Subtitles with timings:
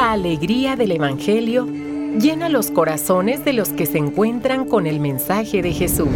[0.00, 5.60] La alegría del Evangelio llena los corazones de los que se encuentran con el mensaje
[5.60, 6.08] de Jesús.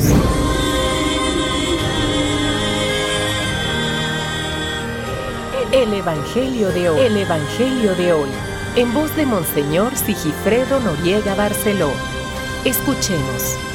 [5.71, 6.99] El Evangelio de hoy.
[6.99, 8.29] El Evangelio de hoy.
[8.75, 11.91] En voz de Monseñor Sigifredo Noriega Barceló.
[12.65, 13.74] Escuchemos.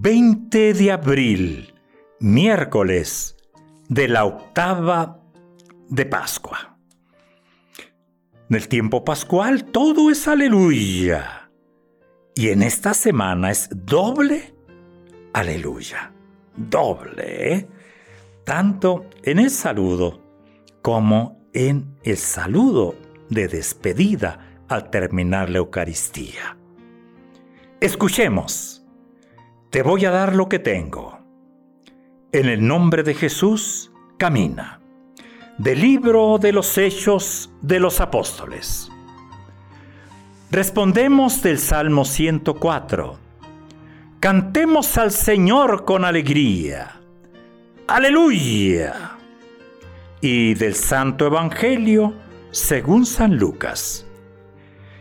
[0.00, 1.74] 20 de abril,
[2.20, 3.36] miércoles
[3.88, 5.20] de la octava
[5.88, 6.78] de Pascua.
[8.48, 11.50] En el tiempo pascual todo es aleluya.
[12.36, 14.54] Y en esta semana es doble
[15.32, 16.12] aleluya.
[16.56, 17.68] Doble, ¿eh?
[18.44, 20.22] tanto en el saludo
[20.80, 22.94] como en el saludo
[23.30, 26.56] de despedida al terminar la Eucaristía.
[27.80, 28.77] Escuchemos.
[29.70, 31.18] Te voy a dar lo que tengo.
[32.32, 34.80] En el nombre de Jesús, camina.
[35.58, 38.90] Del libro de los Hechos de los Apóstoles.
[40.50, 43.18] Respondemos del Salmo 104.
[44.20, 47.00] Cantemos al Señor con alegría.
[47.88, 49.18] Aleluya.
[50.22, 52.14] Y del Santo Evangelio
[52.52, 54.06] según San Lucas.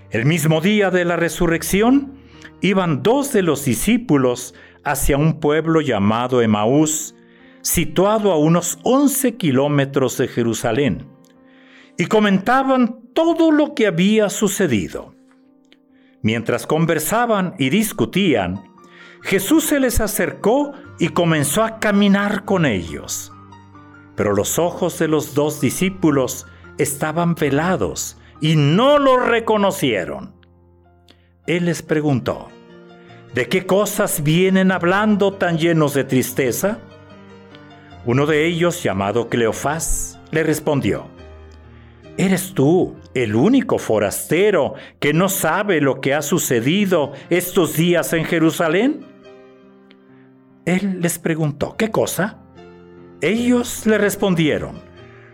[0.10, 2.18] El mismo día de la resurrección,
[2.62, 7.16] iban dos de los discípulos hacia un pueblo llamado Emaús,
[7.62, 11.08] situado a unos 11 kilómetros de Jerusalén,
[11.98, 15.14] y comentaban todo lo que había sucedido.
[16.22, 18.64] Mientras conversaban y discutían,
[19.22, 23.32] Jesús se les acercó y comenzó a caminar con ellos.
[24.16, 26.48] Pero los ojos de los dos discípulos
[26.78, 30.37] estaban velados y no lo reconocieron.
[31.48, 32.50] Él les preguntó,
[33.34, 36.80] ¿de qué cosas vienen hablando tan llenos de tristeza?
[38.06, 41.08] Uno de ellos, llamado Cleofás, le respondió,
[42.18, 48.26] ¿Eres tú el único forastero que no sabe lo que ha sucedido estos días en
[48.26, 49.06] Jerusalén?
[50.66, 52.40] Él les preguntó, ¿qué cosa?
[53.22, 54.82] Ellos le respondieron,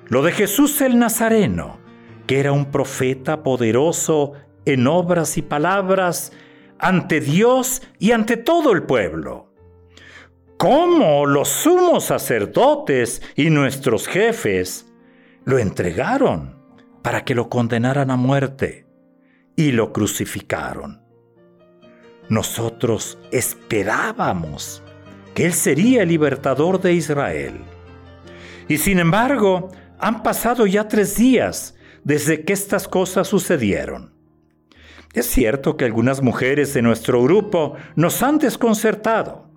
[0.10, 1.80] lo de Jesús el Nazareno,
[2.28, 4.34] que era un profeta poderoso
[4.66, 6.32] en obras y palabras
[6.80, 9.54] ante Dios y ante todo el pueblo.
[10.58, 14.86] ¿Cómo los sumos sacerdotes y nuestros jefes
[15.44, 16.58] lo entregaron
[17.02, 18.88] para que lo condenaran a muerte
[19.56, 21.02] y lo crucificaron?
[22.30, 24.82] Nosotros esperábamos
[25.34, 27.60] que Él sería el libertador de Israel.
[28.68, 29.70] Y sin embargo,
[30.00, 34.13] han pasado ya tres días desde que estas cosas sucedieron.
[35.14, 39.48] Es cierto que algunas mujeres de nuestro grupo nos han desconcertado,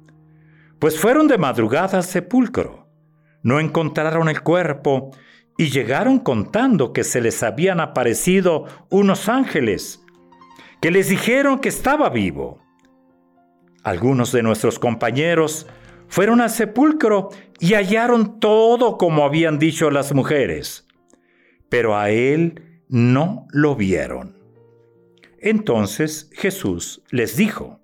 [0.79, 2.89] pues fueron de madrugada al sepulcro,
[3.43, 5.13] no encontraron el cuerpo
[5.57, 10.03] y llegaron contando que se les habían aparecido unos ángeles
[10.83, 12.61] que les dijeron que estaba vivo.
[13.83, 15.67] Algunos de nuestros compañeros
[16.09, 20.87] fueron al sepulcro y hallaron todo como habían dicho las mujeres,
[21.71, 24.36] pero a él no lo vieron.
[25.41, 27.81] Entonces Jesús les dijo,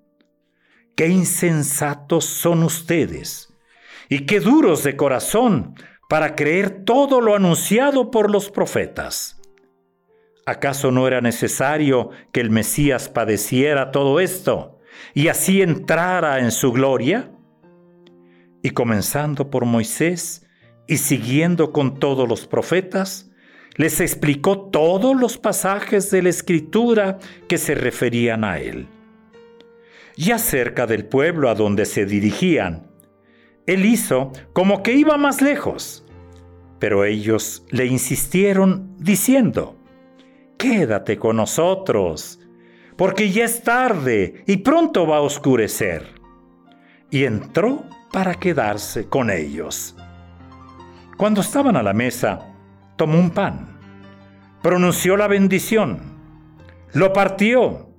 [0.95, 3.53] qué insensatos son ustedes
[4.09, 5.75] y qué duros de corazón
[6.09, 9.39] para creer todo lo anunciado por los profetas.
[10.45, 14.79] ¿Acaso no era necesario que el Mesías padeciera todo esto
[15.13, 17.31] y así entrara en su gloria?
[18.61, 20.45] Y comenzando por Moisés
[20.87, 23.31] y siguiendo con todos los profetas,
[23.75, 28.87] les explicó todos los pasajes de la escritura que se referían a él.
[30.15, 32.91] Ya cerca del pueblo a donde se dirigían,
[33.65, 36.05] él hizo como que iba más lejos,
[36.79, 39.77] pero ellos le insistieron diciendo,
[40.57, 42.39] Quédate con nosotros,
[42.95, 46.07] porque ya es tarde y pronto va a oscurecer.
[47.09, 49.95] Y entró para quedarse con ellos.
[51.17, 52.53] Cuando estaban a la mesa,
[52.95, 53.72] tomó un pan,
[54.63, 55.99] pronunció la bendición,
[56.93, 57.89] lo partió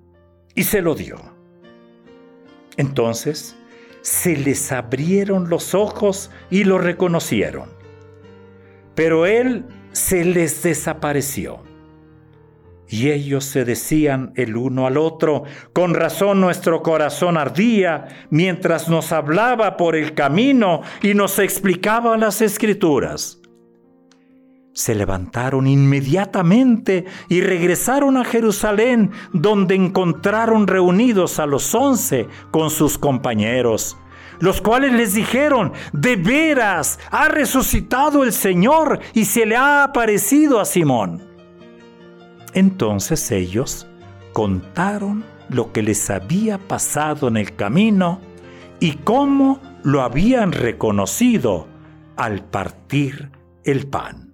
[0.57, 1.17] y se lo dio.
[2.77, 3.57] Entonces
[4.01, 7.69] se les abrieron los ojos y lo reconocieron.
[8.95, 11.63] Pero él se les desapareció.
[12.89, 19.13] Y ellos se decían el uno al otro, con razón nuestro corazón ardía mientras nos
[19.13, 23.41] hablaba por el camino y nos explicaba las escrituras.
[24.75, 32.99] Se levantaron inmediatamente y regresaron a Jerusalén, donde encontraron reunidos a los once con sus
[32.99, 33.97] compañeros
[34.41, 40.61] los cuales les dijeron, de veras, ha resucitado el Señor y se le ha aparecido
[40.61, 41.23] a Simón.
[42.53, 43.87] Entonces ellos
[44.33, 48.21] contaron lo que les había pasado en el camino
[48.81, 51.69] y cómo lo habían reconocido
[52.17, 53.31] al partir
[53.65, 54.34] el pan.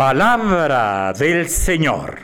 [0.00, 2.20] Palabra del Señor.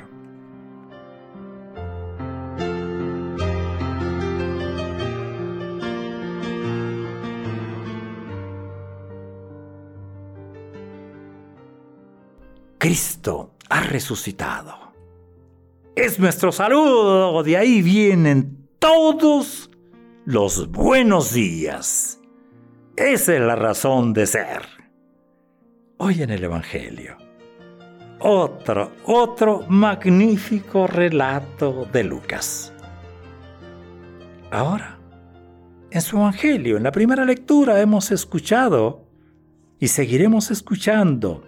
[12.79, 14.95] Cristo ha resucitado.
[15.95, 19.71] Es nuestro saludo, de ahí vienen todos
[20.25, 22.19] los buenos días.
[22.97, 24.63] Esa es la razón de ser.
[25.99, 27.19] Hoy en el Evangelio,
[28.19, 32.73] otro, otro magnífico relato de Lucas.
[34.51, 34.99] Ahora,
[35.91, 39.07] en su Evangelio, en la primera lectura hemos escuchado
[39.79, 41.45] y seguiremos escuchando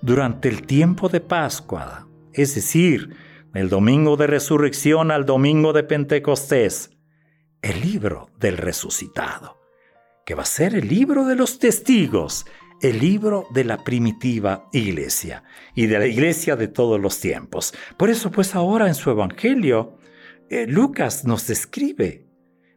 [0.00, 3.16] durante el tiempo de Pascua, es decir,
[3.54, 6.90] el domingo de resurrección al domingo de Pentecostés,
[7.62, 9.58] el libro del resucitado,
[10.24, 12.46] que va a ser el libro de los testigos,
[12.82, 15.42] el libro de la primitiva iglesia
[15.74, 17.74] y de la iglesia de todos los tiempos.
[17.96, 19.98] Por eso pues ahora en su evangelio,
[20.50, 22.26] eh, Lucas nos describe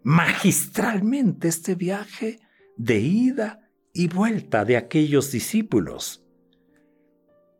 [0.03, 2.39] magistralmente este viaje
[2.77, 6.25] de ida y vuelta de aquellos discípulos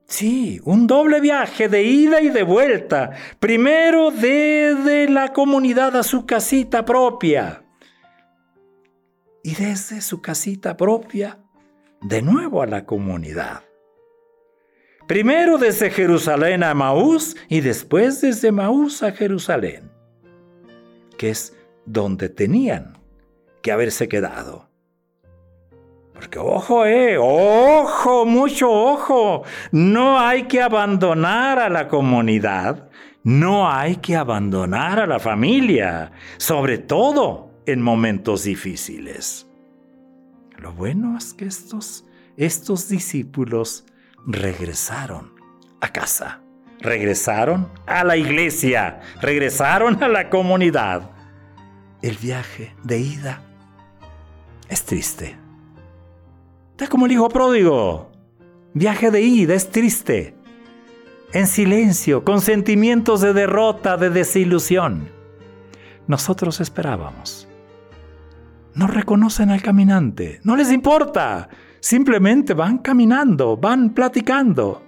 [0.09, 3.12] Sí, un doble viaje de ida y de vuelta.
[3.39, 7.63] Primero desde la comunidad a su casita propia.
[9.44, 11.38] Y desde su casita propia,
[12.01, 13.63] de nuevo a la comunidad.
[15.07, 19.92] Primero desde Jerusalén a Maús y después desde Maús a Jerusalén,
[21.18, 23.00] que es donde tenían
[23.63, 24.69] que haberse quedado.
[26.13, 29.44] Porque ojo, eh, ojo, mucho ojo.
[29.72, 32.90] No hay que abandonar a la comunidad,
[33.24, 39.49] no hay que abandonar a la familia, sobre todo en momentos difíciles.
[40.59, 42.06] Lo bueno es que estos,
[42.38, 43.85] estos discípulos
[44.25, 45.33] regresaron
[45.81, 46.41] a casa,
[46.79, 51.11] regresaron a la iglesia, regresaron a la comunidad.
[52.01, 53.41] El viaje de ida
[54.69, 55.38] es triste
[56.83, 58.09] es como el hijo pródigo.
[58.73, 60.35] Viaje de ida, es triste.
[61.33, 65.09] En silencio, con sentimientos de derrota, de desilusión.
[66.07, 67.49] Nosotros esperábamos.
[68.75, 71.50] No reconocen al caminante, no les importa.
[71.80, 74.83] Simplemente van caminando, van platicando.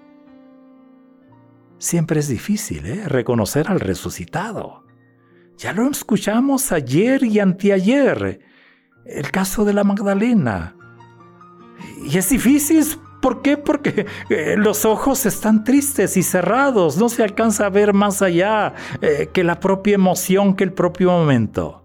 [1.78, 3.08] Siempre es difícil ¿eh?
[3.08, 4.84] reconocer al resucitado.
[5.58, 8.40] Ya lo escuchamos ayer y anteayer.
[9.06, 10.76] El caso de la Magdalena.
[12.04, 12.86] Y es difícil.
[13.22, 13.58] ¿Por qué?
[13.58, 16.98] Porque eh, los ojos están tristes y cerrados.
[16.98, 21.12] No se alcanza a ver más allá eh, que la propia emoción, que el propio
[21.12, 21.81] momento.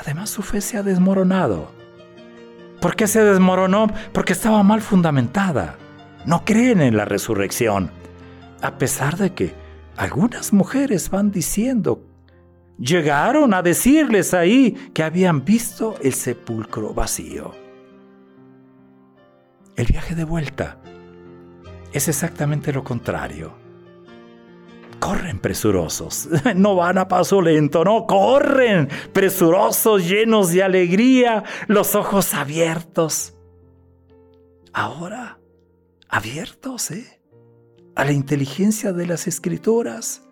[0.00, 1.70] Además, su fe se ha desmoronado.
[2.80, 3.88] ¿Por qué se desmoronó?
[4.14, 5.76] Porque estaba mal fundamentada.
[6.24, 7.90] No creen en la resurrección.
[8.62, 9.54] A pesar de que
[9.98, 12.02] algunas mujeres van diciendo,
[12.78, 17.52] llegaron a decirles ahí que habían visto el sepulcro vacío.
[19.76, 20.78] El viaje de vuelta
[21.92, 23.52] es exactamente lo contrario.
[25.00, 32.34] Corren presurosos, no van a paso lento, no, corren presurosos, llenos de alegría, los ojos
[32.34, 33.34] abiertos.
[34.72, 35.40] Ahora,
[36.08, 37.20] abiertos, ¿eh?
[37.96, 40.22] A la inteligencia de las escrituras.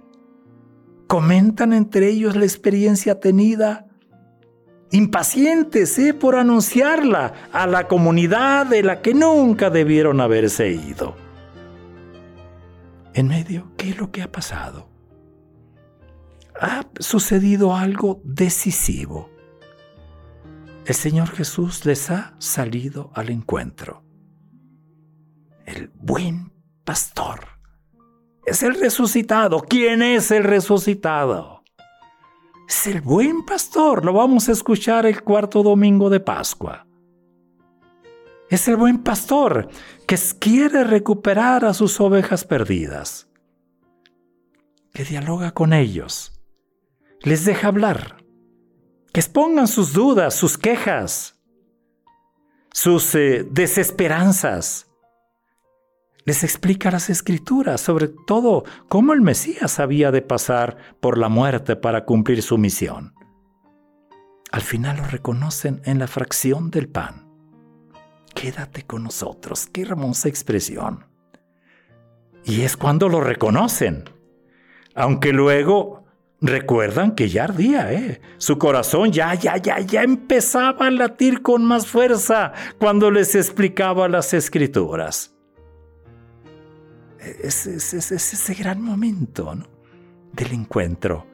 [1.06, 3.86] Comentan entre ellos la experiencia tenida
[4.90, 6.14] impacientes ¿eh?
[6.14, 11.27] por anunciarla a la comunidad de la que nunca debieron haberse ido.
[13.18, 14.88] En medio, ¿qué es lo que ha pasado?
[16.60, 19.28] Ha sucedido algo decisivo.
[20.86, 24.04] El Señor Jesús les ha salido al encuentro.
[25.66, 26.52] El buen
[26.84, 27.40] pastor
[28.46, 29.62] es el resucitado.
[29.62, 31.64] ¿Quién es el resucitado?
[32.68, 34.04] es el buen pastor.
[34.04, 36.87] Lo vamos a escuchar el cuarto domingo de Pascua.
[38.50, 39.68] Es el buen pastor
[40.06, 43.28] que quiere recuperar a sus ovejas perdidas,
[44.94, 46.40] que dialoga con ellos,
[47.20, 48.24] les deja hablar,
[49.12, 51.38] que expongan sus dudas, sus quejas,
[52.72, 54.86] sus eh, desesperanzas.
[56.24, 61.76] Les explica las escrituras, sobre todo cómo el Mesías había de pasar por la muerte
[61.76, 63.14] para cumplir su misión.
[64.52, 67.27] Al final lo reconocen en la fracción del pan
[68.38, 69.66] quédate con nosotros.
[69.66, 71.04] Qué hermosa expresión.
[72.44, 74.04] Y es cuando lo reconocen.
[74.94, 76.04] Aunque luego
[76.40, 78.20] recuerdan que ya ardía, ¿eh?
[78.38, 84.08] Su corazón ya, ya, ya, ya empezaba a latir con más fuerza cuando les explicaba
[84.08, 85.34] las escrituras.
[87.42, 89.52] Es, ese gran momento
[90.32, 91.26] del encuentro.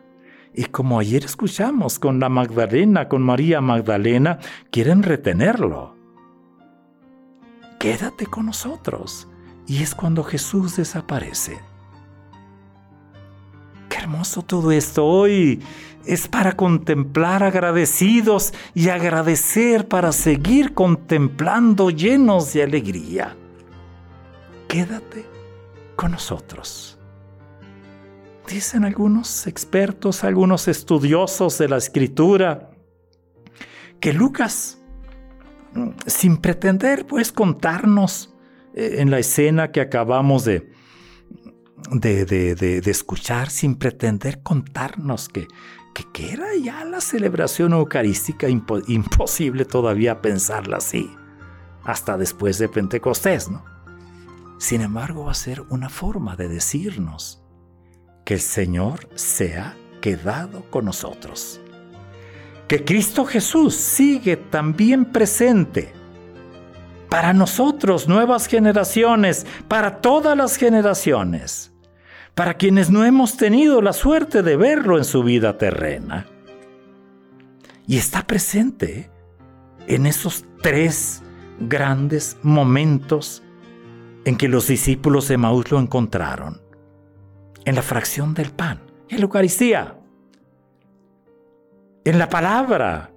[0.54, 4.38] Y como ayer escuchamos con la Magdalena, con María Magdalena,
[4.70, 5.93] quieren retenerlo
[7.84, 9.28] quédate con nosotros.
[9.66, 11.60] Y es cuando Jesús desaparece.
[13.90, 15.04] Qué hermoso todo esto.
[15.04, 15.62] Hoy
[16.06, 23.36] es para contemplar agradecidos y agradecer para seguir contemplando llenos de alegría.
[24.66, 25.26] Quédate
[25.94, 26.98] con nosotros.
[28.48, 32.70] Dicen algunos expertos, algunos estudiosos de la escritura,
[34.00, 34.78] que Lucas
[36.06, 38.34] sin pretender pues contarnos
[38.74, 40.68] eh, en la escena que acabamos de,
[41.90, 45.46] de, escuchar, sin pretender contarnos que,
[46.12, 51.10] que, era ya la celebración eucarística imposible todavía pensarla así,
[51.84, 53.64] hasta después de Pentecostés, ¿no?
[54.58, 57.42] Sin embargo, va a ser una forma de decirnos
[58.24, 61.60] que el Señor se ha quedado con nosotros
[62.74, 65.92] que Cristo Jesús sigue también presente
[67.08, 71.72] para nosotros, nuevas generaciones, para todas las generaciones,
[72.34, 76.26] para quienes no hemos tenido la suerte de verlo en su vida terrena.
[77.86, 79.08] Y está presente
[79.86, 81.22] en esos tres
[81.60, 83.44] grandes momentos
[84.24, 86.60] en que los discípulos de Maús lo encontraron.
[87.64, 89.96] En la fracción del pan, en la Eucaristía,
[92.04, 93.10] en la palabra,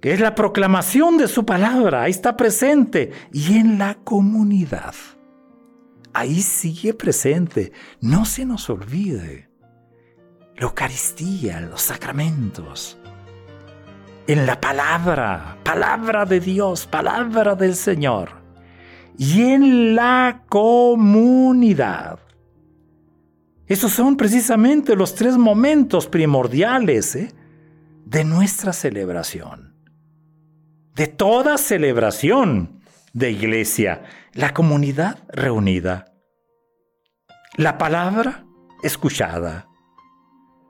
[0.00, 4.94] que es la proclamación de su palabra, ahí está presente, y en la comunidad.
[6.12, 9.48] Ahí sigue presente, no se nos olvide.
[10.56, 12.98] La Eucaristía, los sacramentos,
[14.26, 18.30] en la palabra, palabra de Dios, palabra del Señor,
[19.16, 22.18] y en la comunidad.
[23.66, 27.34] Esos son precisamente los tres momentos primordiales ¿eh?
[28.08, 29.76] De nuestra celebración,
[30.94, 32.80] de toda celebración
[33.12, 36.06] de iglesia, la comunidad reunida,
[37.58, 38.46] la palabra
[38.82, 39.68] escuchada,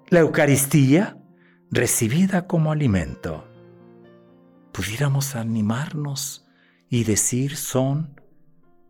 [0.09, 1.17] la Eucaristía
[1.71, 3.49] recibida como alimento.
[4.73, 6.45] Pudiéramos animarnos
[6.91, 8.21] y decir son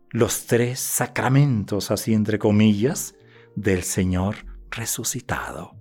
[0.09, 3.13] los tres sacramentos, así entre comillas,
[3.55, 4.37] del Señor
[4.71, 5.78] resucitado.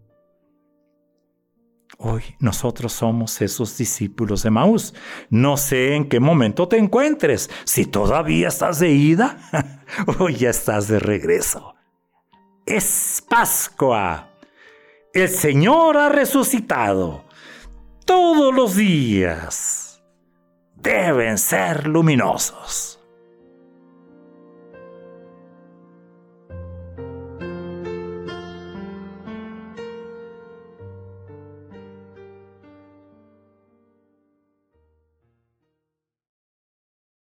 [2.00, 4.94] Hoy nosotros somos esos discípulos de Maús.
[5.30, 9.36] No sé en qué momento te encuentres, si todavía estás de ida
[10.20, 11.74] o ya estás de regreso.
[12.64, 14.30] Es Pascua.
[15.12, 17.24] El Señor ha resucitado.
[18.04, 20.00] Todos los días
[20.76, 22.97] deben ser luminosos.